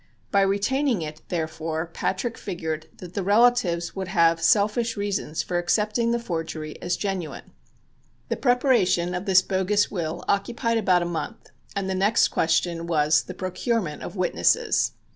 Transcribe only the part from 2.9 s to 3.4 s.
that the